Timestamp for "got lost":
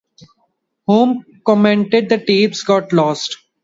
2.63-3.37